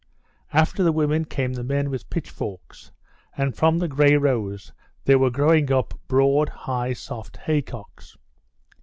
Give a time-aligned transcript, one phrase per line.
[0.51, 2.91] After the women came the men with pitchforks,
[3.37, 4.73] and from the gray rows
[5.05, 8.17] there were growing up broad, high, soft haycocks.